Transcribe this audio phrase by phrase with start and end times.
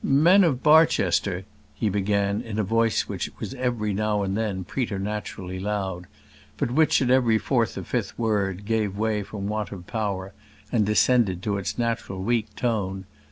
[0.03, 1.45] "Men of Barchester,"
[1.75, 6.07] he began, in a voice which was every now and then preternaturally loud,
[6.57, 10.33] but which, at each fourth or fifth word, gave way from want of power,
[10.71, 13.05] and descended to its natural weak tone.